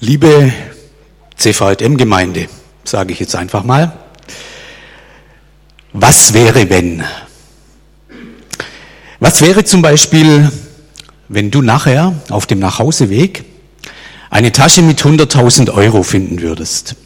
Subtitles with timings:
[0.00, 0.52] Liebe
[1.36, 2.48] CVM-Gemeinde,
[2.84, 3.96] sage ich jetzt einfach mal,
[5.94, 7.02] was wäre wenn?
[9.20, 10.52] Was wäre zum Beispiel,
[11.28, 13.46] wenn du nachher auf dem Nachhauseweg
[14.28, 16.96] eine Tasche mit 100.000 Euro finden würdest?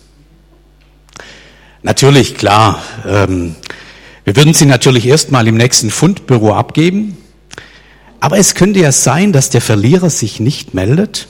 [1.82, 3.54] Natürlich, klar, ähm,
[4.24, 7.16] wir würden sie natürlich erstmal im nächsten Fundbüro abgeben,
[8.18, 11.28] aber es könnte ja sein, dass der Verlierer sich nicht meldet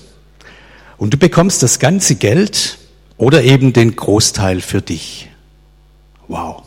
[1.00, 2.78] und du bekommst das ganze Geld
[3.16, 5.30] oder eben den Großteil für dich.
[6.28, 6.62] Wow.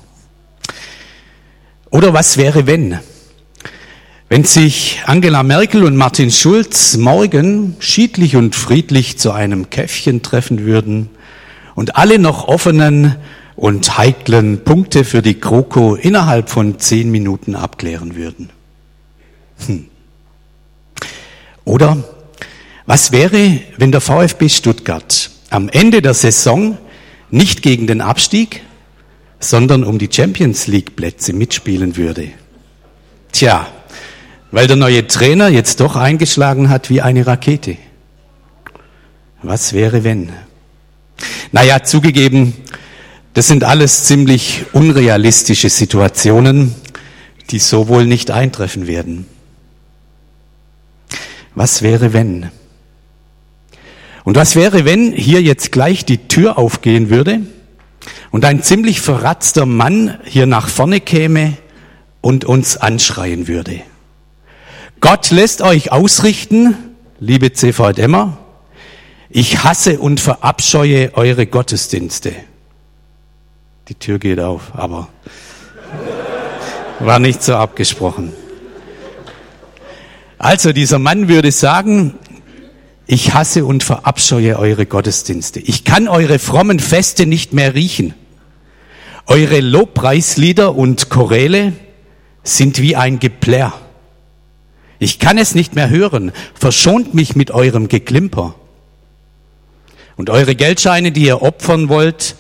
[1.92, 3.00] Oder was wäre, wenn?
[4.30, 10.62] Wenn sich Angela Merkel und Martin Schulz morgen schiedlich und friedlich zu einem Käffchen treffen
[10.66, 11.10] würden
[11.76, 13.16] und alle noch offenen
[13.56, 18.50] und heiklen Punkte für die Kroko innerhalb von zehn Minuten abklären würden.
[19.68, 19.86] Hm.
[21.66, 22.04] Oder
[22.86, 26.78] was wäre, wenn der VfB Stuttgart am Ende der Saison
[27.30, 28.62] nicht gegen den Abstieg,
[29.40, 32.30] sondern um die Champions League Plätze mitspielen würde?
[33.32, 33.68] Tja,
[34.52, 37.78] weil der neue Trainer jetzt doch eingeschlagen hat wie eine Rakete.
[39.42, 40.32] Was wäre wenn?
[41.52, 42.54] Naja, zugegeben,
[43.34, 46.76] das sind alles ziemlich unrealistische Situationen,
[47.50, 49.26] die so wohl nicht eintreffen werden.
[51.56, 52.52] Was wäre wenn?
[54.24, 57.42] Und was wäre, wenn hier jetzt gleich die Tür aufgehen würde
[58.32, 61.58] und ein ziemlich verratzter Mann hier nach vorne käme
[62.22, 63.82] und uns anschreien würde?
[65.02, 66.76] Gott lässt euch ausrichten,
[67.20, 68.38] liebe CVDMer,
[69.30, 72.34] ich hasse und verabscheue eure Gottesdienste.
[73.90, 75.10] Die Tür geht auf, aber
[77.00, 78.32] war nicht so abgesprochen.
[80.38, 82.16] Also dieser Mann würde sagen,
[83.06, 85.60] ich hasse und verabscheue eure Gottesdienste.
[85.60, 88.14] Ich kann eure frommen Feste nicht mehr riechen.
[89.26, 91.74] Eure Lobpreislieder und Choräle
[92.44, 93.74] sind wie ein Geplärr.
[95.00, 96.32] Ich kann es nicht mehr hören.
[96.54, 98.56] Verschont mich mit eurem Geklimper.
[100.16, 102.36] Und eure Geldscheine, die ihr opfern wollt,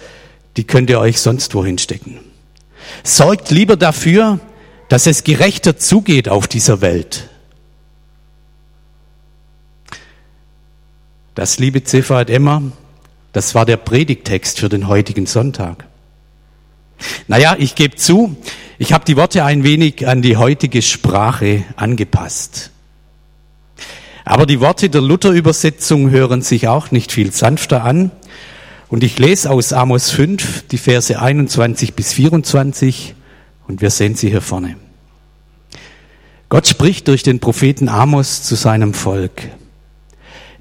[0.55, 2.19] die könnt ihr euch sonst wohin stecken.
[3.03, 4.39] Sorgt lieber dafür,
[4.89, 7.29] dass es gerechter zugeht auf dieser Welt.
[11.35, 12.61] Das, liebe Ziffer hat Emma,
[13.31, 15.85] das war der Predigtext für den heutigen Sonntag.
[17.27, 18.35] Naja, ich gebe zu,
[18.77, 22.69] ich habe die Worte ein wenig an die heutige Sprache angepasst.
[24.25, 28.11] Aber die Worte der Luther-Übersetzung hören sich auch nicht viel sanfter an.
[28.87, 33.15] Und ich lese aus Amos 5 die Verse 21 bis 24
[33.67, 34.77] und wir sehen sie hier vorne.
[36.49, 39.49] Gott spricht durch den Propheten Amos zu seinem Volk.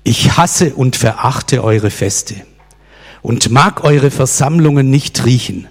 [0.05, 2.35] Ich hasse und verachte eure Feste
[3.23, 5.69] und mag eure Versammlungen nicht riechen.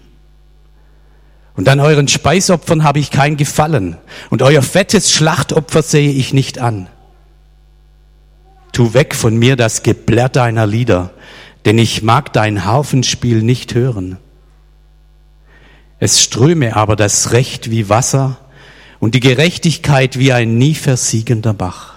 [1.56, 3.98] Und an euren Speisopfern habe ich kein Gefallen
[4.30, 6.88] und euer fettes Schlachtopfer sehe ich nicht an.
[8.72, 11.14] Tu weg von mir das Geblärr deiner Lieder,
[11.66, 14.18] denn ich mag dein Harfenspiel nicht hören.
[16.00, 18.38] Es ströme aber das Recht wie Wasser
[19.00, 21.91] und die Gerechtigkeit wie ein nie versiegender Bach.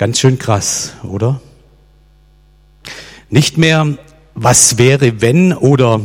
[0.00, 1.42] Ganz schön krass, oder?
[3.28, 3.98] Nicht mehr,
[4.34, 6.00] was wäre, wenn oder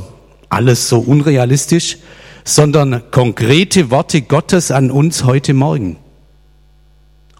[0.49, 1.99] alles so unrealistisch,
[2.43, 5.95] sondern konkrete Worte Gottes an uns heute Morgen.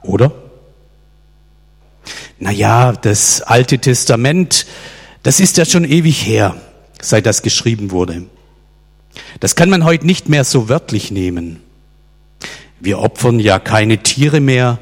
[0.02, 0.32] Oder?
[2.40, 4.66] Naja, das Alte Testament,
[5.24, 6.56] das ist ja schon ewig her,
[7.02, 8.28] seit das geschrieben wurde.
[9.42, 11.62] Das kann man heute nicht mehr so wörtlich nehmen.
[12.80, 14.80] Wir opfern ja keine Tiere mehr,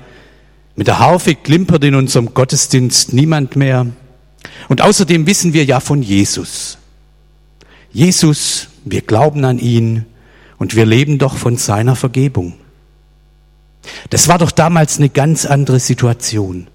[0.76, 3.88] mit der Harfe klimpert in unserem Gottesdienst niemand mehr.
[4.70, 6.78] Und außerdem wissen wir ja von Jesus.
[7.92, 10.06] Jesus, wir glauben an ihn
[10.58, 12.56] und wir leben doch von seiner Vergebung.
[14.10, 16.68] Das war doch damals eine ganz andere Situation.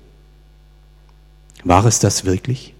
[1.65, 2.75] War es das wirklich?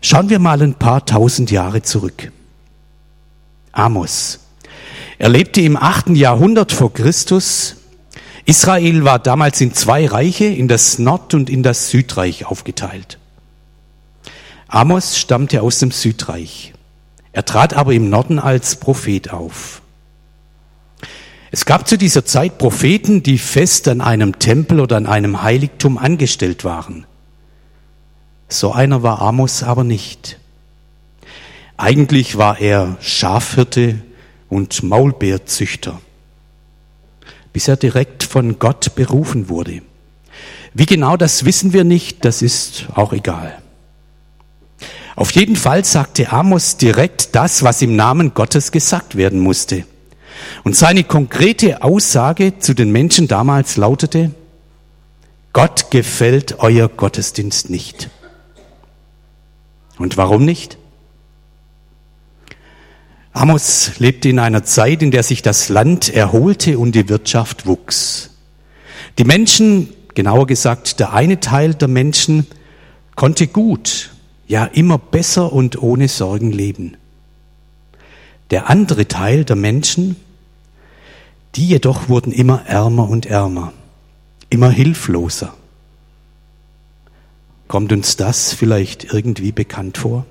[0.00, 2.32] Schauen wir mal ein paar tausend Jahre zurück.
[3.70, 4.40] Amos.
[5.18, 7.76] Er lebte im achten Jahrhundert vor Christus
[8.44, 13.18] Israel war damals in zwei Reiche, in das Nord- und in das Südreich aufgeteilt.
[14.66, 16.72] Amos stammte aus dem Südreich.
[17.32, 19.80] Er trat aber im Norden als Prophet auf.
[21.50, 25.98] Es gab zu dieser Zeit Propheten, die fest an einem Tempel oder an einem Heiligtum
[25.98, 27.06] angestellt waren.
[28.48, 30.38] So einer war Amos aber nicht.
[31.76, 34.00] Eigentlich war er Schafhirte
[34.48, 36.00] und Maulbeerzüchter
[37.52, 39.82] bis er direkt von Gott berufen wurde.
[40.72, 43.60] Wie genau das wissen wir nicht, das ist auch egal.
[45.16, 49.84] Auf jeden Fall sagte Amos direkt das, was im Namen Gottes gesagt werden musste.
[50.64, 54.30] Und seine konkrete Aussage zu den Menschen damals lautete,
[55.52, 58.08] Gott gefällt euer Gottesdienst nicht.
[59.98, 60.78] Und warum nicht?
[63.32, 68.30] Amos lebte in einer Zeit, in der sich das Land erholte und die Wirtschaft wuchs.
[69.18, 72.46] Die Menschen, genauer gesagt der eine Teil der Menschen,
[73.16, 74.10] konnte gut,
[74.46, 76.96] ja immer besser und ohne Sorgen leben.
[78.50, 80.16] Der andere Teil der Menschen,
[81.54, 83.72] die jedoch wurden immer ärmer und ärmer,
[84.50, 85.54] immer hilfloser.
[87.66, 90.26] Kommt uns das vielleicht irgendwie bekannt vor?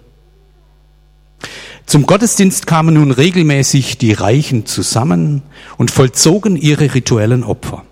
[1.85, 5.41] Zum Gottesdienst kamen nun regelmäßig die Reichen zusammen
[5.77, 7.83] und vollzogen ihre rituellen Opfer.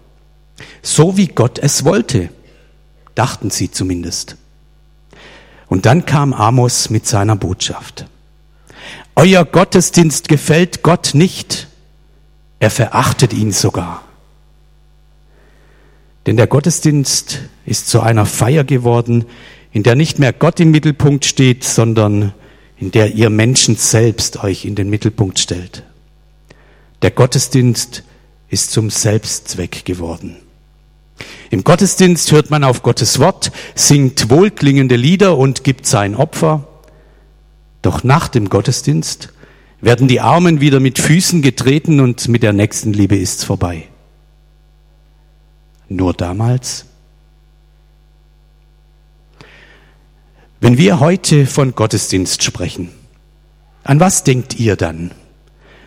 [0.82, 2.30] So wie Gott es wollte,
[3.16, 4.38] dachten sie zumindest.
[5.68, 8.06] Und dann kam Amos mit seiner Botschaft.
[9.16, 11.68] Euer Gottesdienst gefällt Gott nicht.
[12.60, 14.04] Er verachtet ihn sogar.
[16.26, 19.26] Denn der Gottesdienst ist zu einer Feier geworden,
[19.72, 22.34] in der nicht mehr Gott im Mittelpunkt steht, sondern
[22.80, 25.84] in der ihr Menschen selbst euch in den Mittelpunkt stellt.
[27.02, 28.04] Der Gottesdienst
[28.50, 30.38] ist zum Selbstzweck geworden.
[31.50, 36.68] Im Gottesdienst hört man auf Gottes Wort, singt wohlklingende Lieder und gibt sein Opfer.
[37.82, 39.34] Doch nach dem Gottesdienst
[39.82, 43.88] werden die Armen wieder mit Füßen getreten und mit der Nächstenliebe ist's vorbei.
[45.90, 46.86] Nur damals?
[50.62, 52.90] Wenn wir heute von Gottesdienst sprechen,
[53.86, 55.12] an was denkt ihr dann?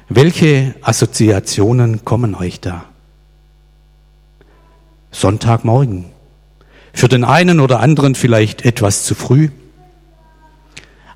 [0.08, 2.86] Welche Assoziationen kommen euch da?
[5.10, 6.06] Sonntagmorgen.
[6.94, 9.50] Für den einen oder anderen vielleicht etwas zu früh.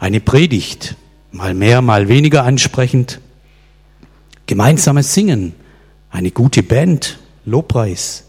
[0.01, 0.95] Eine Predigt,
[1.33, 3.21] mal mehr, mal weniger ansprechend.
[4.47, 5.55] Gemeinsames Singen,
[6.11, 8.25] eine gute Band, Lobpreis.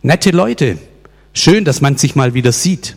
[0.00, 0.78] Nette Leute,
[1.32, 2.96] schön, dass man sich mal wieder sieht.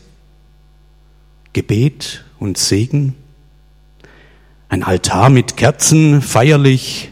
[1.54, 3.16] Gebet und Segen.
[4.70, 7.12] Ein Altar mit Kerzen, feierlich,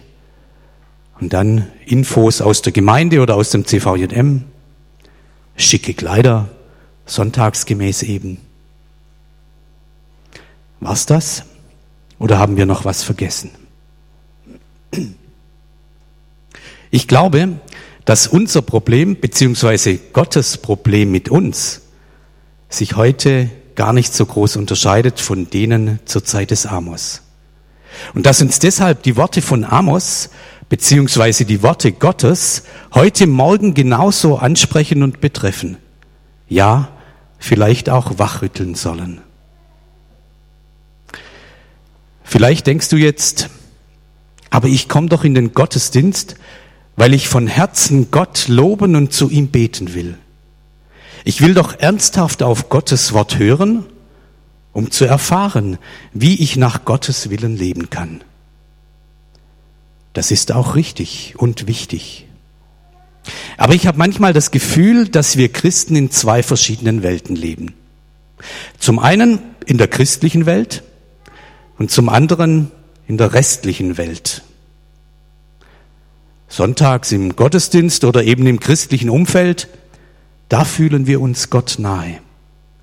[1.22, 4.44] und dann Infos aus der Gemeinde oder aus dem CVJM.
[5.56, 6.50] Schicke Kleider,
[7.06, 8.40] sonntagsgemäß eben.
[10.80, 11.44] War's das?
[12.18, 13.52] Oder haben wir noch was vergessen?
[16.90, 17.60] Ich glaube,
[18.06, 21.82] dass unser Problem beziehungsweise Gottes Problem mit uns
[22.68, 27.22] sich heute gar nicht so groß unterscheidet von denen zur Zeit des Amos.
[28.14, 30.30] Und dass uns deshalb die Worte von Amos
[30.70, 32.64] beziehungsweise die Worte Gottes
[32.94, 35.78] heute Morgen genauso ansprechen und betreffen.
[36.48, 36.90] Ja,
[37.38, 39.20] vielleicht auch wachrütteln sollen.
[42.24, 43.50] Vielleicht denkst du jetzt,
[44.50, 46.36] aber ich komme doch in den Gottesdienst,
[46.96, 50.18] weil ich von Herzen Gott loben und zu ihm beten will.
[51.24, 53.86] Ich will doch ernsthaft auf Gottes Wort hören,
[54.74, 55.78] um zu erfahren,
[56.14, 58.24] wie ich nach Gottes Willen leben kann.
[60.14, 62.28] Das ist auch richtig und wichtig.
[63.58, 67.76] Aber ich habe manchmal das Gefühl, dass wir Christen in zwei verschiedenen Welten leben.
[68.80, 70.84] Zum einen in der christlichen Welt
[71.78, 72.72] und zum anderen
[73.08, 74.42] in der restlichen Welt.
[76.48, 79.68] Sonntags im Gottesdienst oder eben im christlichen Umfeld,
[80.52, 82.20] da fühlen wir uns Gott nahe,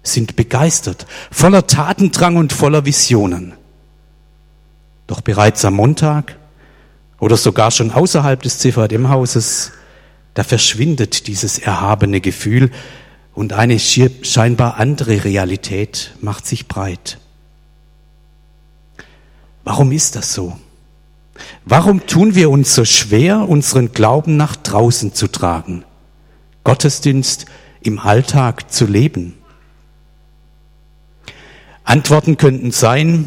[0.02, 3.52] sind begeistert, voller Tatendrang und voller Visionen.
[5.06, 6.34] Doch bereits am Montag
[7.20, 9.72] oder sogar schon außerhalb des CVM-Hauses,
[10.32, 12.70] da verschwindet dieses erhabene Gefühl
[13.34, 17.18] und eine scheinbar andere Realität macht sich breit.
[19.64, 20.58] Warum ist das so?
[21.66, 25.84] Warum tun wir uns so schwer, unseren Glauben nach draußen zu tragen,
[26.68, 27.46] Gottesdienst
[27.80, 29.38] im Alltag zu leben?
[31.82, 33.24] Antworten könnten sein,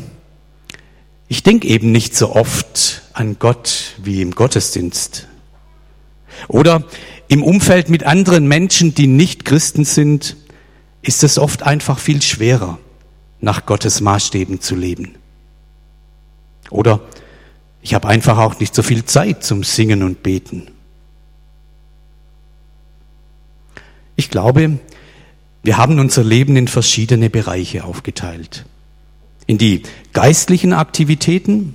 [1.28, 5.28] ich denke eben nicht so oft an Gott wie im Gottesdienst.
[6.50, 6.84] Oder
[7.30, 10.38] im Umfeld mit anderen Menschen, die nicht Christen sind,
[11.02, 12.78] ist es oft einfach viel schwerer,
[13.40, 15.16] nach Gottes Maßstäben zu leben.
[16.70, 17.02] Oder
[17.82, 20.68] ich habe einfach auch nicht so viel Zeit zum Singen und Beten.
[24.22, 24.78] Ich glaube,
[25.64, 28.66] wir haben unser Leben in verschiedene Bereiche aufgeteilt
[29.48, 29.82] in die
[30.14, 31.74] geistlichen Aktivitäten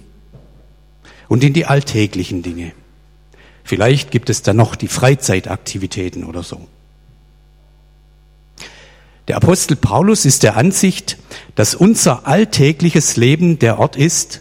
[1.27, 2.71] und in die alltäglichen Dinge.
[3.65, 6.69] Vielleicht gibt es da noch die Freizeitaktivitäten oder so.
[9.27, 11.19] Der Apostel Paulus ist der Ansicht,
[11.57, 14.41] dass unser alltägliches Leben der Ort ist,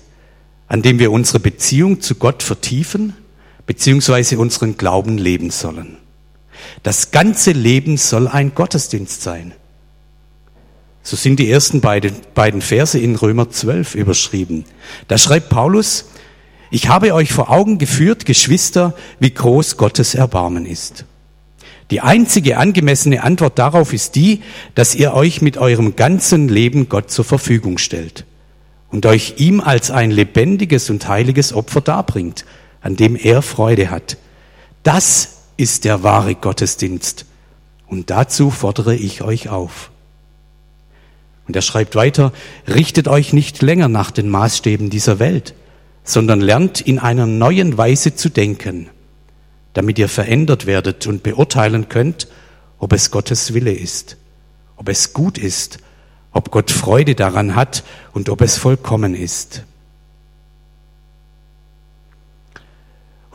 [0.68, 3.16] an dem wir unsere Beziehung zu Gott vertiefen,
[3.66, 5.98] beziehungsweise unseren Glauben leben sollen.
[6.84, 9.54] Das ganze Leben soll ein Gottesdienst sein.
[11.04, 14.66] So sind die ersten beiden, beiden Verse in Römer 12 überschrieben.
[15.08, 16.06] Da schreibt Paulus,
[16.72, 21.06] ich habe euch vor Augen geführt, Geschwister, wie groß Gottes Erbarmen ist.
[21.92, 24.42] Die einzige angemessene Antwort darauf ist die,
[24.74, 28.26] dass ihr euch mit eurem ganzen Leben Gott zur Verfügung stellt
[28.90, 32.46] und euch ihm als ein lebendiges und heiliges Opfer darbringt,
[32.82, 34.18] an dem er Freude hat.
[34.82, 37.26] Das ist der wahre Gottesdienst.
[37.88, 39.92] Und dazu fordere ich euch auf.
[41.48, 42.34] Und er schreibt weiter,
[42.68, 45.54] richtet euch nicht länger nach den Maßstäben dieser Welt,
[46.04, 48.90] sondern lernt in einer neuen Weise zu denken
[49.76, 52.28] damit ihr verändert werdet und beurteilen könnt,
[52.80, 54.18] ob es Gottes Wille ist,
[54.78, 55.80] ob es gut ist,
[56.32, 57.84] ob Gott Freude daran hat
[58.14, 59.64] und ob es vollkommen ist.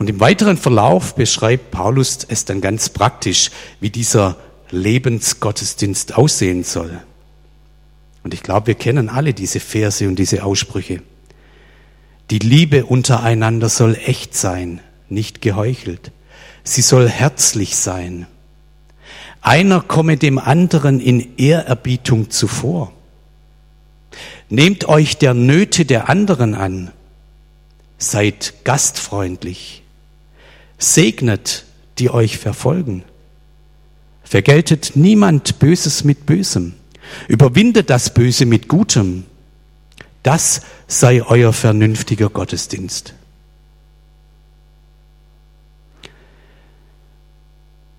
[0.01, 4.35] Und im weiteren Verlauf beschreibt Paulus es dann ganz praktisch, wie dieser
[4.71, 7.03] Lebensgottesdienst aussehen soll.
[8.23, 11.03] Und ich glaube, wir kennen alle diese Verse und diese Aussprüche.
[12.31, 16.11] Die Liebe untereinander soll echt sein, nicht geheuchelt.
[16.63, 18.25] Sie soll herzlich sein.
[19.39, 22.91] Einer komme dem anderen in Ehrerbietung zuvor.
[24.49, 26.91] Nehmt euch der Nöte der anderen an.
[27.99, 29.81] Seid gastfreundlich.
[30.81, 31.65] Segnet,
[31.99, 33.03] die euch verfolgen.
[34.23, 36.73] Vergeltet niemand Böses mit Bösem.
[37.27, 39.25] Überwindet das Böse mit Gutem.
[40.23, 43.13] Das sei euer vernünftiger Gottesdienst.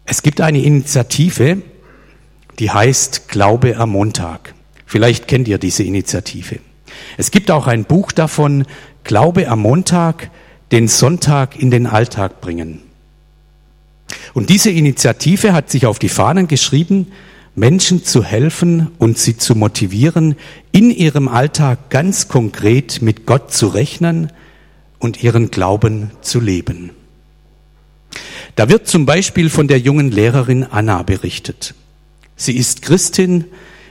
[0.05, 1.63] Es gibt eine Initiative,
[2.59, 4.55] die heißt Glaube am Montag.
[4.87, 6.59] Vielleicht kennt ihr diese Initiative.
[7.17, 8.67] Es gibt auch ein Buch davon,
[9.05, 10.31] Glaube am Montag,
[10.73, 12.81] den Sonntag in den Alltag bringen.
[14.35, 17.13] Und diese Initiative hat sich auf die Fahnen geschrieben,
[17.55, 20.37] Menschen zu helfen und sie zu motivieren,
[20.73, 24.33] in ihrem Alltag ganz konkret mit Gott zu rechnen
[24.99, 26.91] und ihren Glauben zu leben.
[28.57, 31.75] Da wird zum Beispiel von der jungen Lehrerin Anna berichtet.
[32.37, 33.45] Sie ist Christin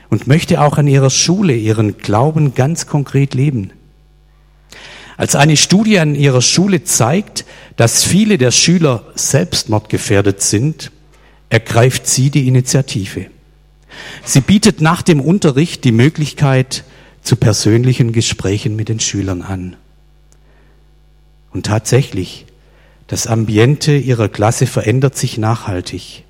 [0.10, 3.72] und möchte auch an ihrer Schule ihren Glauben ganz konkret leben.
[5.22, 10.92] Als eine Studie an ihrer Schule zeigt, dass viele der Schüler selbstmordgefährdet sind,
[11.48, 13.28] ergreift sie die Initiative.
[14.26, 16.86] Sie bietet nach dem Unterricht die Möglichkeit
[17.22, 19.76] zu persönlichen Gesprächen mit den Schülern an.
[21.52, 22.48] Und tatsächlich,
[23.06, 26.24] das Ambiente ihrer Klasse verändert sich nachhaltig.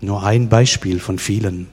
[0.00, 1.66] Nur ein Beispiel von vielen.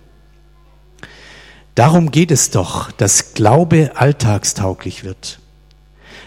[1.73, 5.39] Darum geht es doch, dass Glaube alltagstauglich wird.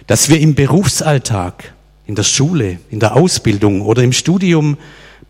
[0.07, 1.75] Dass wir im Berufsalltag,
[2.07, 4.77] in der Schule, in der Ausbildung oder im Studium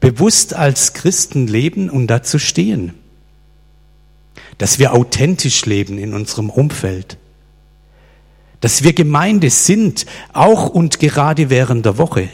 [0.01, 2.93] bewusst als Christen leben und dazu stehen.
[4.59, 7.17] Dass wir authentisch leben in unserem Umfeld.
[8.61, 12.29] Dass wir Gemeinde sind, auch und gerade während der Woche,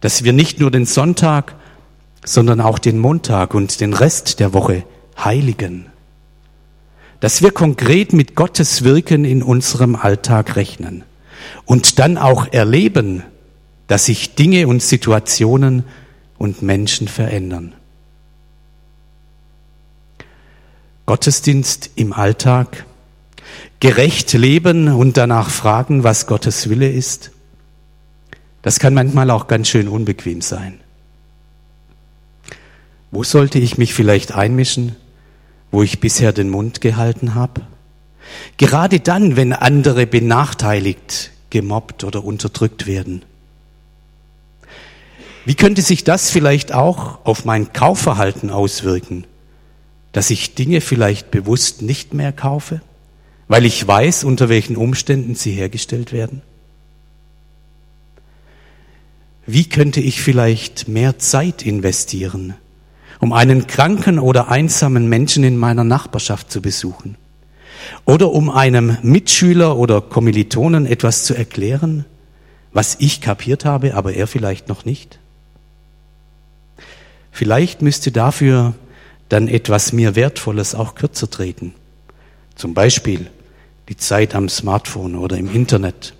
[0.00, 1.54] dass wir nicht nur den Sonntag,
[2.24, 4.84] sondern auch den Montag und den Rest der Woche
[5.18, 5.86] heiligen,
[7.24, 11.04] dass wir konkret mit Gottes Wirken in unserem Alltag rechnen
[11.64, 13.22] und dann auch erleben,
[13.86, 15.84] dass sich Dinge und Situationen
[16.36, 17.72] und Menschen verändern.
[21.06, 22.84] Gottesdienst im Alltag
[23.80, 27.30] gerecht leben und danach fragen, was Gottes Wille ist,
[28.60, 30.78] das kann manchmal auch ganz schön unbequem sein.
[33.10, 34.96] Wo sollte ich mich vielleicht einmischen,
[35.74, 37.62] wo ich bisher den Mund gehalten habe?
[38.56, 43.22] Gerade dann, wenn andere benachteiligt, gemobbt oder unterdrückt werden.
[45.44, 49.26] Wie könnte sich das vielleicht auch auf mein Kaufverhalten auswirken,
[50.12, 52.80] dass ich Dinge vielleicht bewusst nicht mehr kaufe?
[53.48, 56.42] weil ich weiß, unter welchen Umständen sie hergestellt werden?
[59.46, 62.54] Wie könnte ich vielleicht mehr Zeit investieren,
[63.20, 67.16] um einen kranken oder einsamen Menschen in meiner Nachbarschaft zu besuchen?
[68.04, 72.04] Oder um einem Mitschüler oder Kommilitonen etwas zu erklären,
[72.72, 75.18] was ich kapiert habe, aber er vielleicht noch nicht?
[77.30, 78.74] Vielleicht müsste dafür
[79.28, 81.74] dann etwas mir Wertvolles auch kürzer treten.
[82.54, 83.30] Zum Beispiel
[83.88, 86.14] die Zeit am Smartphone oder im Internet.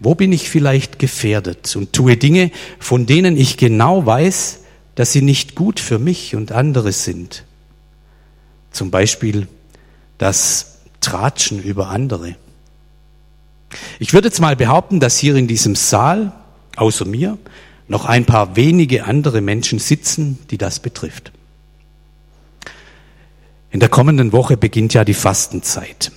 [0.00, 4.60] Wo bin ich vielleicht gefährdet und tue Dinge, von denen ich genau weiß,
[4.94, 7.44] dass sie nicht gut für mich und andere sind.
[8.70, 9.46] Zum Beispiel
[10.18, 12.36] das Tratschen über andere.
[13.98, 16.32] Ich würde jetzt mal behaupten, dass hier in diesem Saal,
[16.76, 17.38] außer mir,
[17.88, 21.32] noch ein paar wenige andere Menschen sitzen, die das betrifft.
[23.70, 26.12] In der kommenden Woche beginnt ja die Fastenzeit.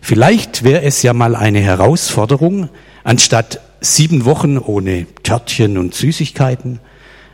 [0.00, 2.68] Vielleicht wäre es ja mal eine Herausforderung,
[3.04, 6.80] anstatt sieben Wochen ohne Törtchen und Süßigkeiten,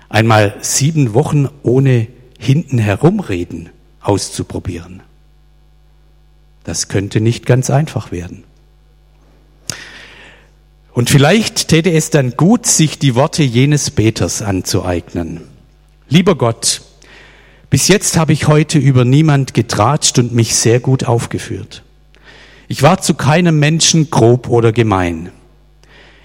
[0.08, 2.08] einmal sieben Wochen ohne
[2.38, 3.70] hinten herumreden
[4.00, 5.02] auszuprobieren.
[6.64, 8.44] Das könnte nicht ganz einfach werden.
[10.92, 15.42] Und vielleicht täte es dann gut, sich die Worte jenes Beters anzueignen.
[16.08, 16.82] Lieber Gott,
[17.70, 21.84] bis jetzt habe ich heute über niemand getratscht und mich sehr gut aufgeführt.
[22.66, 25.30] Ich war zu keinem Menschen grob oder gemein.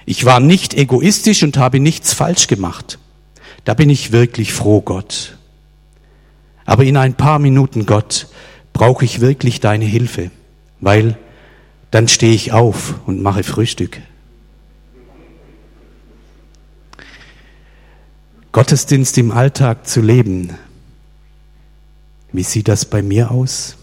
[0.06, 3.00] Ich war nicht egoistisch und habe nichts falsch gemacht.
[3.64, 5.38] Da bin ich wirklich froh, Gott.
[6.66, 8.28] Aber in ein paar Minuten, Gott,
[8.74, 10.32] brauche ich wirklich deine Hilfe,
[10.82, 11.18] weil
[11.92, 14.02] dann stehe ich auf und mache Frühstück.
[18.52, 20.56] Gottesdienst im Alltag zu leben,
[22.32, 23.78] wie sieht das bei mir aus?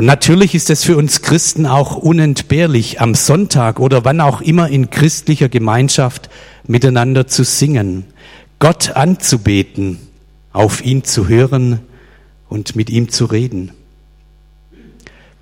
[0.00, 4.66] Und natürlich ist es für uns Christen auch unentbehrlich, am Sonntag oder wann auch immer
[4.70, 6.30] in christlicher Gemeinschaft
[6.66, 8.04] miteinander zu singen,
[8.60, 9.98] Gott anzubeten,
[10.54, 11.80] auf ihn zu hören
[12.48, 13.72] und mit ihm zu reden.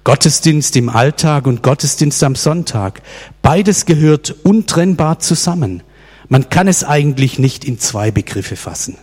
[0.03, 3.03] Gottesdienst im Alltag und Gottesdienst am Sonntag,
[3.43, 5.85] beides gehört untrennbar zusammen.
[6.29, 8.97] Man kann es eigentlich nicht in zwei Begriffe fassen.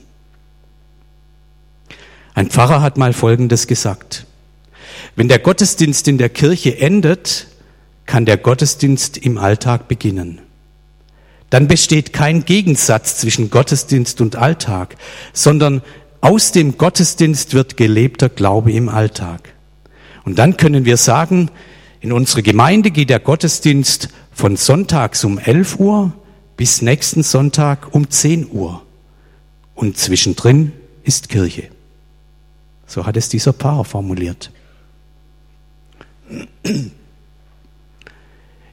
[2.33, 4.25] Ein Pfarrer hat mal Folgendes gesagt.
[5.15, 7.47] Wenn der Gottesdienst in der Kirche endet,
[8.05, 10.41] kann der Gottesdienst im Alltag beginnen.
[11.49, 14.97] Dann besteht kein Gegensatz zwischen Gottesdienst und Alltag,
[15.31, 15.81] sondern
[16.21, 19.53] aus dem Gottesdienst wird gelebter Glaube im Alltag.
[20.25, 21.49] Und dann können wir sagen,
[22.01, 26.13] in unserer Gemeinde geht der Gottesdienst von sonntags um 11 Uhr
[26.57, 28.81] bis nächsten Sonntag um 10 Uhr.
[29.75, 30.71] Und zwischendrin
[31.03, 31.69] ist Kirche.
[32.87, 34.51] So hat es dieser Paar formuliert.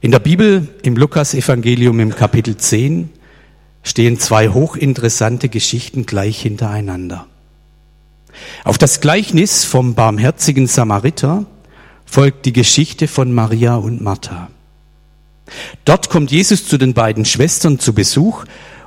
[0.01, 3.09] In der Bibel, im Lukas-Evangelium im Kapitel 10,
[3.83, 7.27] stehen zwei hochinteressante Geschichten gleich hintereinander.
[8.63, 11.45] Auf das Gleichnis vom barmherzigen Samariter
[12.05, 14.49] folgt die Geschichte von Maria und Martha.
[15.85, 18.45] Dort kommt Jesus zu den beiden Schwestern zu Besuch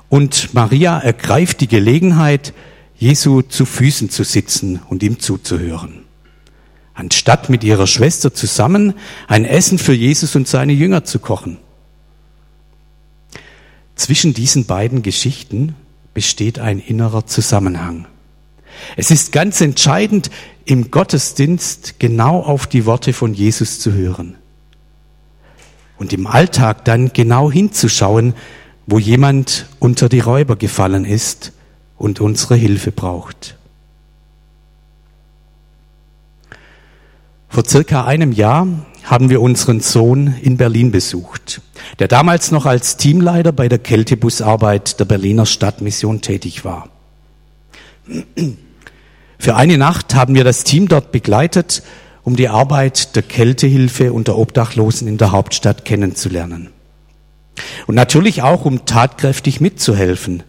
[0.09, 2.55] und Maria ergreift die Gelegenheit,
[2.99, 6.06] Jesu zu Füßen zu sitzen und ihm zuzuhören.
[6.97, 8.95] Anstatt mit ihrer Schwester zusammen
[9.29, 11.59] ein Essen für Jesus und seine Jünger zu kochen.
[13.97, 15.75] Zwischen diesen beiden Geschichten
[16.15, 18.07] besteht ein innerer Zusammenhang.
[18.97, 20.31] Es ist ganz entscheidend,
[20.65, 24.37] im Gottesdienst genau auf die Worte von Jesus zu hören.
[25.99, 28.33] Und im Alltag dann genau hinzuschauen,
[28.87, 31.53] wo jemand unter die Räuber gefallen ist
[31.99, 33.57] und unsere Hilfe braucht.
[37.49, 38.67] Vor circa einem Jahr
[39.05, 41.61] haben wir unseren Sohn in Berlin besucht,
[41.99, 46.89] der damals noch als Teamleiter bei der Kältebusarbeit der Berliner Stadtmission tätig war.
[49.39, 51.83] Für eine Nacht haben wir das Team dort begleitet,
[52.25, 56.71] um die Arbeit der Kältehilfe und der Obdachlosen in der Hauptstadt kennenzulernen.
[57.87, 60.43] Und natürlich auch, um tatkräftig mitzuhelfen,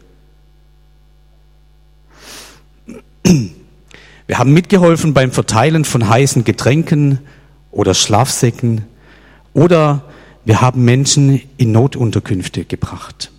[4.28, 7.20] Wir haben mitgeholfen beim Verteilen von heißen Getränken
[7.72, 8.84] oder Schlafsäcken
[9.54, 10.04] oder
[10.44, 13.32] wir haben Menschen in Notunterkünfte gebracht.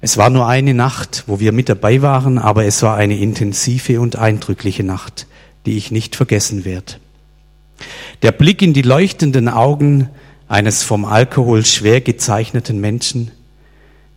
[0.00, 4.00] Es war nur eine Nacht, wo wir mit dabei waren, aber es war eine intensive
[4.00, 5.26] und eindrückliche Nacht,
[5.64, 6.94] die ich nicht vergessen werde.
[8.22, 10.10] Der Blick in die leuchtenden Augen
[10.48, 13.30] eines vom Alkohol schwer gezeichneten Menschen,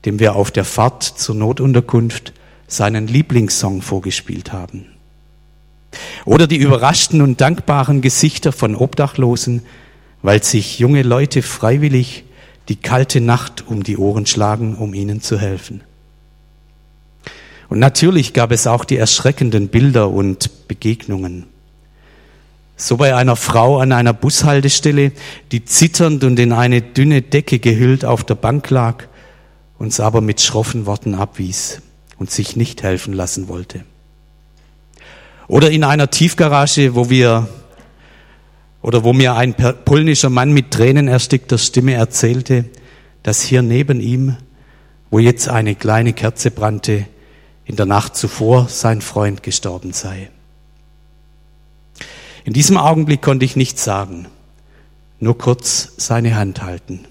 [0.05, 2.33] dem wir auf der Fahrt zur Notunterkunft
[2.67, 4.85] seinen Lieblingssong vorgespielt haben.
[6.25, 9.63] Oder die überraschten und dankbaren Gesichter von Obdachlosen,
[10.21, 12.25] weil sich junge Leute freiwillig
[12.67, 15.81] die kalte Nacht um die Ohren schlagen, um ihnen zu helfen.
[17.69, 21.45] Und natürlich gab es auch die erschreckenden Bilder und Begegnungen.
[22.75, 25.13] So bei einer Frau an einer Bushaltestelle,
[25.51, 29.05] die zitternd und in eine dünne Decke gehüllt auf der Bank lag,
[29.79, 31.81] uns aber mit schroffen Worten abwies
[32.17, 33.83] und sich nicht helfen lassen wollte.
[35.47, 37.47] Oder in einer Tiefgarage, wo wir
[38.81, 42.65] oder wo mir ein polnischer Mann mit Tränen erstickter Stimme erzählte,
[43.23, 44.37] dass hier neben ihm,
[45.09, 47.05] wo jetzt eine kleine Kerze brannte,
[47.65, 50.29] in der Nacht zuvor sein Freund gestorben sei.
[52.45, 54.27] In diesem Augenblick konnte ich nichts sagen,
[55.19, 57.05] nur kurz seine Hand halten.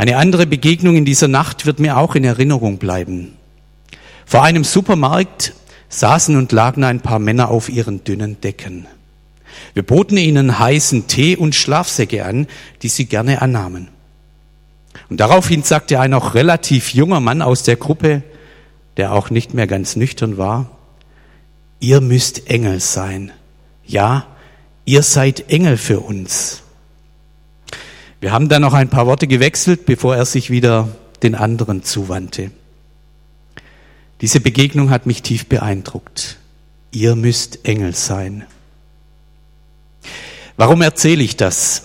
[0.00, 3.36] Eine andere Begegnung in dieser Nacht wird mir auch in Erinnerung bleiben.
[4.24, 5.52] Vor einem Supermarkt
[5.90, 8.86] saßen und lagen ein paar Männer auf ihren dünnen Decken.
[9.74, 12.46] Wir boten ihnen heißen Tee und Schlafsäcke an,
[12.80, 13.88] die sie gerne annahmen.
[15.10, 18.22] Und daraufhin sagte ein noch relativ junger Mann aus der Gruppe,
[18.96, 20.70] der auch nicht mehr ganz nüchtern war,
[21.78, 23.32] ihr müsst Engel sein.
[23.84, 24.28] Ja,
[24.86, 26.62] ihr seid Engel für uns.
[28.20, 30.88] Wir haben dann noch ein paar Worte gewechselt, bevor er sich wieder
[31.22, 32.50] den anderen zuwandte.
[34.20, 36.36] Diese Begegnung hat mich tief beeindruckt.
[36.90, 38.44] Ihr müsst Engel sein.
[40.56, 41.84] Warum erzähle ich das?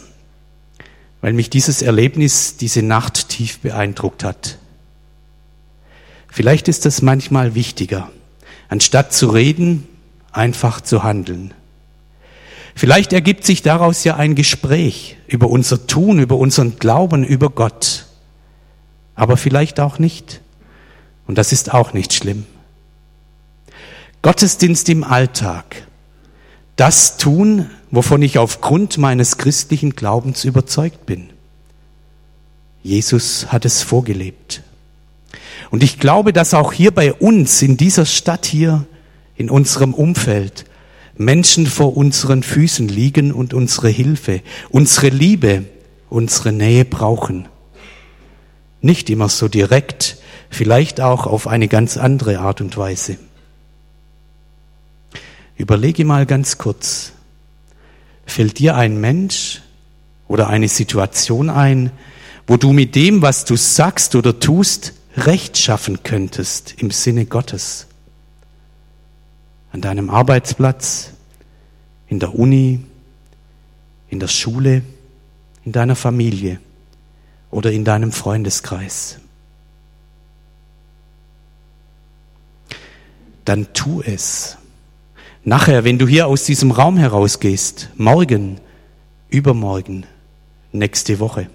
[1.21, 4.57] Weil mich dieses Erlebnis diese Nacht tief beeindruckt hat.
[6.27, 8.11] Vielleicht ist es manchmal wichtiger,
[8.67, 9.87] anstatt zu reden,
[10.33, 11.53] einfach zu handeln.
[12.75, 18.05] Vielleicht ergibt sich daraus ja ein Gespräch über unser Tun, über unseren Glauben, über Gott.
[19.15, 20.41] Aber vielleicht auch nicht.
[21.25, 22.45] Und das ist auch nicht schlimm.
[24.21, 25.87] Gottesdienst im Alltag.
[26.75, 31.29] Das tun, wovon ich aufgrund meines christlichen Glaubens überzeugt bin.
[32.83, 34.63] Jesus hat es vorgelebt.
[35.71, 38.85] Und ich glaube, dass auch hier bei uns, in dieser Stadt hier,
[39.37, 40.65] in unserem Umfeld,
[41.17, 45.65] Menschen vor unseren Füßen liegen und unsere Hilfe, unsere Liebe,
[46.09, 47.47] unsere Nähe brauchen.
[48.81, 50.17] Nicht immer so direkt,
[50.49, 53.17] vielleicht auch auf eine ganz andere Art und Weise.
[55.57, 57.13] Überlege mal ganz kurz,
[58.25, 59.61] fällt dir ein Mensch
[60.27, 61.91] oder eine Situation ein,
[62.45, 67.87] wo du mit dem, was du sagst oder tust, Recht schaffen könntest im Sinne Gottes?
[69.75, 71.11] An deinem Arbeitsplatz,
[72.07, 72.79] in der Uni,
[74.07, 74.83] in der Schule,
[75.65, 76.61] in deiner Familie
[77.51, 79.19] oder in deinem Freundeskreis.
[83.43, 84.57] Dann tu es.
[85.43, 88.61] Nachher, wenn du hier aus diesem Raum herausgehst, morgen,
[89.27, 90.05] übermorgen,
[90.71, 91.49] nächste Woche.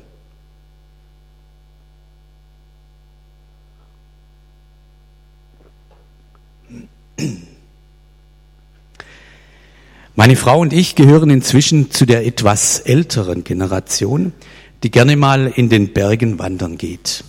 [10.20, 14.34] Meine Frau und ich gehören inzwischen zu der etwas älteren Generation,
[14.82, 17.24] die gerne mal in den Bergen wandern geht.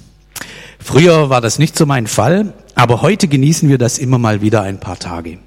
[0.77, 4.63] Früher war das nicht so mein Fall, aber heute genießen wir das immer mal wieder
[4.63, 5.37] ein paar Tage.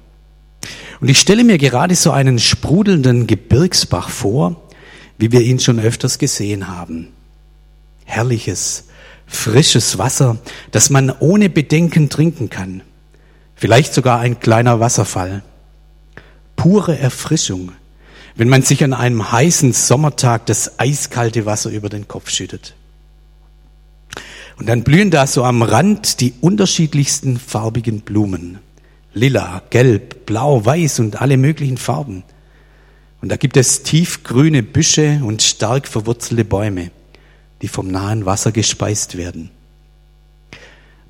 [0.99, 4.63] Und ich stelle mir gerade so einen sprudelnden Gebirgsbach vor,
[5.19, 7.09] wie wir ihn schon öfters gesehen haben.
[8.05, 8.85] Herrliches,
[9.27, 10.39] frisches Wasser,
[10.71, 12.81] das man ohne Bedenken trinken kann.
[13.53, 15.43] Vielleicht sogar ein kleiner Wasserfall
[16.55, 17.71] pure Erfrischung,
[18.35, 22.75] wenn man sich an einem heißen Sommertag das eiskalte Wasser über den Kopf schüttet.
[24.57, 28.59] Und dann blühen da so am Rand die unterschiedlichsten farbigen Blumen.
[29.13, 32.23] Lila, gelb, blau, weiß und alle möglichen Farben.
[33.21, 36.91] Und da gibt es tiefgrüne Büsche und stark verwurzelte Bäume,
[37.61, 39.51] die vom nahen Wasser gespeist werden.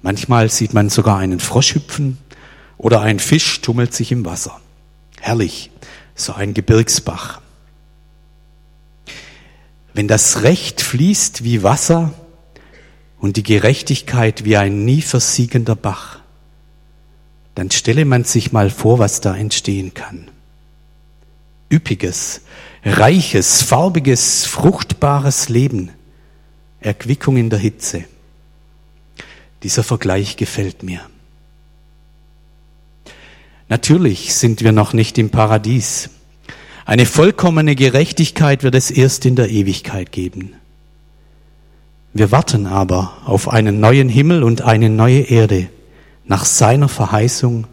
[0.02, 2.18] Manchmal sieht man sogar einen Frosch hüpfen
[2.78, 4.62] oder ein Fisch tummelt sich im Wasser.
[5.26, 5.72] Herrlich,
[6.14, 7.42] so ein Gebirgsbach.
[9.92, 12.14] Wenn das Recht fließt wie Wasser
[13.18, 16.20] und die Gerechtigkeit wie ein nie versiegender Bach,
[17.56, 20.30] dann stelle man sich mal vor, was da entstehen kann.
[21.72, 22.42] Üppiges,
[22.84, 25.90] reiches, farbiges, fruchtbares Leben,
[26.82, 28.06] Erquickung in der Hitze.
[29.64, 31.02] Dieser Vergleich gefällt mir.
[33.68, 36.10] Natürlich sind wir noch nicht im Paradies.
[36.86, 40.54] Eine vollkommene Gerechtigkeit wird es erst in der Ewigkeit geben.
[42.14, 45.68] Wir warten aber auf einen neuen Himmel und eine neue Erde
[46.26, 47.66] nach seiner Verheißung,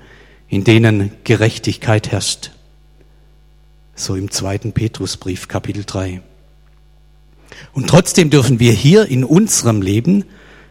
[0.49, 2.53] in denen Gerechtigkeit herrscht.
[3.95, 6.23] So im zweiten Petrusbrief Kapitel 3.
[7.75, 10.25] Und trotzdem dürfen wir hier in unserem Leben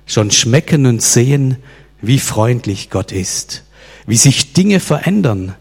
[0.07, 1.57] schon schmecken und sehen,
[2.01, 3.63] wie freundlich Gott ist
[4.05, 5.55] wie sich Dinge verändern,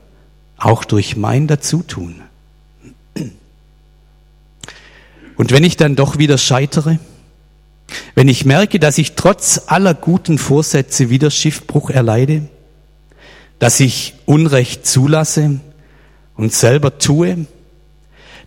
[0.57, 2.23] auch durch mein Dazutun.
[5.37, 6.99] Und wenn ich dann doch wieder scheitere,
[8.15, 12.49] wenn ich merke, dass ich trotz aller guten Vorsätze wieder Schiffbruch erleide,
[13.59, 15.61] dass ich Unrecht zulasse
[16.37, 17.47] und selber tue,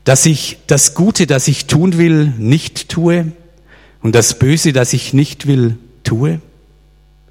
[0.04, 3.32] dass ich das Gute, das ich tun will, nicht tue
[4.02, 6.42] und das Böse, das ich nicht will, tue,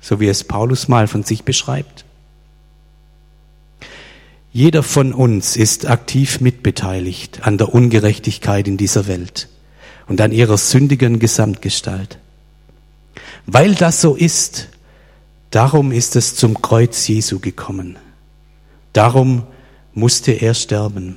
[0.01, 2.05] so wie es Paulus mal von sich beschreibt.
[4.53, 9.49] Jeder von uns ist aktiv mitbeteiligt an der Ungerechtigkeit in dieser Welt
[10.09, 12.19] und an ihrer sündigen Gesamtgestalt.
[13.47, 14.69] Weil das so ist,
[15.51, 17.97] darum ist es zum Kreuz Jesu gekommen.
[18.93, 19.45] Darum
[19.95, 21.17] musste er sterben.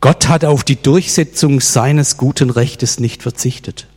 [0.00, 3.88] Gott hat auf die Durchsetzung seines guten Rechtes nicht verzichtet.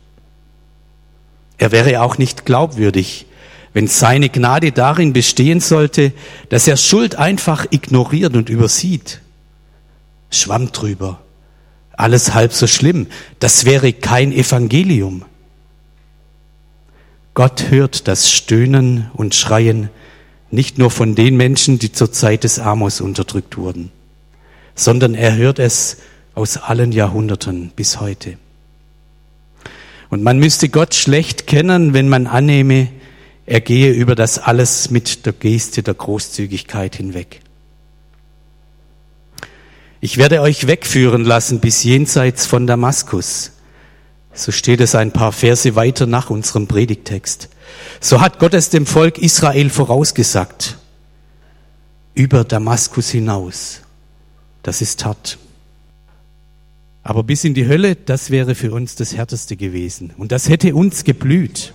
[1.58, 3.26] Er wäre auch nicht glaubwürdig,
[3.74, 6.12] wenn seine Gnade darin bestehen sollte,
[6.50, 9.20] dass er Schuld einfach ignoriert und übersieht.
[10.30, 11.20] Schwamm drüber.
[11.92, 13.06] Alles halb so schlimm.
[13.38, 15.24] Das wäre kein Evangelium.
[17.34, 19.88] Gott hört das Stöhnen und Schreien
[20.50, 23.90] nicht nur von den Menschen, die zur Zeit des Amos unterdrückt wurden,
[24.74, 25.96] sondern er hört es
[26.34, 28.36] aus allen Jahrhunderten bis heute.
[30.10, 32.88] Und man müsste Gott schlecht kennen, wenn man annehme,
[33.46, 37.40] er gehe über das alles mit der Geste der Großzügigkeit hinweg.
[40.00, 43.52] Ich werde euch wegführen lassen bis jenseits von Damaskus.
[44.34, 47.48] So steht es ein paar Verse weiter nach unserem Predigtext.
[48.00, 50.78] So hat Gott es dem Volk Israel vorausgesagt.
[52.14, 53.82] Über Damaskus hinaus.
[54.62, 55.38] Das ist hart.
[57.02, 60.12] Aber bis in die Hölle, das wäre für uns das Härteste gewesen.
[60.16, 61.74] Und das hätte uns geblüht.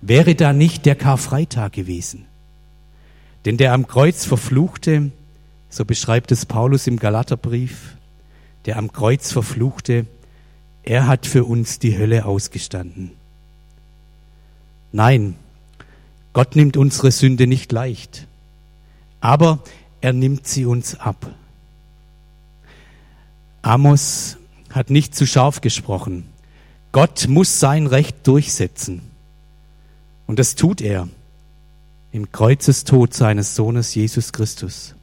[0.00, 2.26] Wäre da nicht der Karfreitag gewesen.
[3.44, 5.10] Denn der am Kreuz verfluchte,
[5.68, 7.96] so beschreibt es Paulus im Galaterbrief,
[8.64, 10.06] der am Kreuz verfluchte,
[10.82, 13.12] er hat für uns die Hölle ausgestanden.
[14.92, 15.36] Nein,
[16.32, 18.26] Gott nimmt unsere Sünde nicht leicht,
[19.20, 19.60] aber
[20.00, 21.26] er nimmt sie uns ab.
[23.62, 24.36] Amos
[24.70, 26.26] hat nicht zu scharf gesprochen.
[26.92, 29.00] Gott muss sein Recht durchsetzen.
[30.26, 31.08] Und das tut er
[32.12, 34.94] im Kreuzestod seines Sohnes Jesus Christus.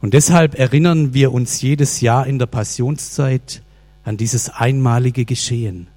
[0.00, 3.62] Und deshalb erinnern wir uns jedes Jahr in der Passionszeit
[4.04, 5.88] an dieses einmalige Geschehen.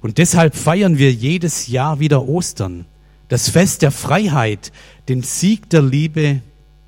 [0.00, 2.86] Und deshalb feiern wir jedes Jahr wieder Ostern,
[3.28, 4.72] das Fest der Freiheit,
[5.08, 6.40] den Sieg der Liebe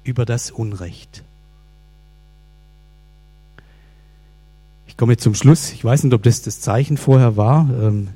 [0.03, 1.23] über das Unrecht.
[4.87, 5.73] Ich komme zum Schluss.
[5.73, 7.69] Ich weiß nicht, ob das das Zeichen vorher war.
[7.83, 8.11] Ähm,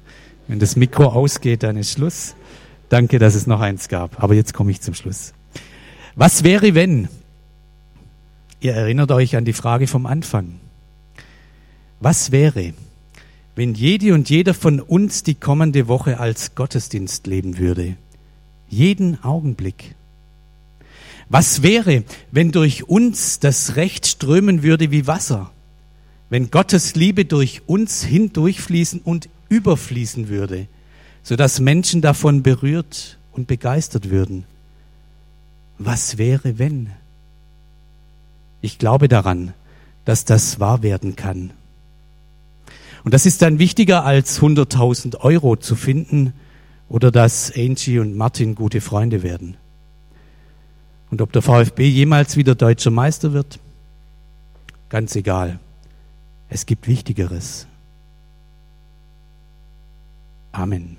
[0.48, 2.34] wenn das Mikro ausgeht, dann ist Schluss.
[2.88, 4.22] Danke, dass es noch eins gab.
[4.22, 5.34] Aber jetzt komme ich zum Schluss.
[6.16, 7.08] Was wäre, wenn?
[8.61, 10.54] Ihr erinnert euch an die Frage vom Anfang.
[12.00, 12.72] Was wäre,
[13.54, 17.96] wenn jede und jeder von uns die kommende Woche als Gottesdienst leben würde?
[18.68, 19.94] Jeden Augenblick.
[21.28, 25.52] Was wäre, wenn durch uns das Recht strömen würde wie Wasser?
[26.30, 30.66] wenn Gottes Liebe durch uns hindurchfließen und überfließen würde,
[31.22, 34.44] sodass Menschen davon berührt und begeistert würden.
[35.78, 36.90] Was wäre, wenn?
[38.61, 39.54] Ich glaube daran,
[40.04, 41.52] dass das wahr werden kann.
[43.04, 46.32] Und das ist dann wichtiger als 100.000 Euro zu finden
[46.88, 49.56] oder dass Angie und Martin gute Freunde werden.
[51.11, 53.61] Und ob der VfB jemals wieder deutscher Meister wird,
[54.88, 55.61] ganz egal.
[56.48, 57.67] Es gibt Wichtigeres.
[60.59, 60.97] Amen.